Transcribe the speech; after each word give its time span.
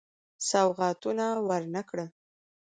سوغاتونه 0.49 1.25
ورنه 1.47 1.81
کړل. 1.89 2.09